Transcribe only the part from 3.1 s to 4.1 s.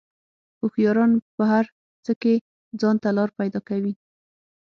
لار پیدا کوي.